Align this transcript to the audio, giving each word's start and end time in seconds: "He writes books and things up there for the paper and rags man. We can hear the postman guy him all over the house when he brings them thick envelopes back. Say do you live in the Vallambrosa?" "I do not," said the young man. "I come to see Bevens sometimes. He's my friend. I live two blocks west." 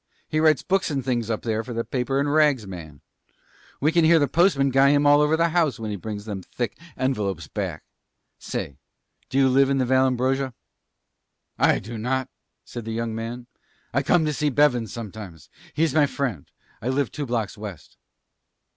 "He 0.27 0.39
writes 0.39 0.63
books 0.63 0.89
and 0.89 1.05
things 1.05 1.29
up 1.29 1.43
there 1.43 1.63
for 1.63 1.73
the 1.75 1.83
paper 1.85 2.19
and 2.19 2.33
rags 2.33 2.65
man. 2.65 3.01
We 3.79 3.91
can 3.91 4.03
hear 4.03 4.17
the 4.17 4.27
postman 4.27 4.71
guy 4.71 4.89
him 4.89 5.05
all 5.05 5.21
over 5.21 5.37
the 5.37 5.49
house 5.49 5.77
when 5.77 5.91
he 5.91 5.95
brings 5.95 6.25
them 6.25 6.41
thick 6.41 6.75
envelopes 6.97 7.47
back. 7.47 7.83
Say 8.39 8.79
do 9.29 9.37
you 9.37 9.47
live 9.47 9.69
in 9.69 9.77
the 9.77 9.85
Vallambrosa?" 9.85 10.55
"I 11.59 11.77
do 11.77 11.99
not," 11.99 12.29
said 12.65 12.83
the 12.85 12.93
young 12.93 13.13
man. 13.13 13.45
"I 13.93 14.01
come 14.01 14.25
to 14.25 14.33
see 14.33 14.49
Bevens 14.49 14.91
sometimes. 14.91 15.51
He's 15.75 15.93
my 15.93 16.07
friend. 16.07 16.49
I 16.81 16.89
live 16.89 17.11
two 17.11 17.27
blocks 17.27 17.55
west." 17.55 17.97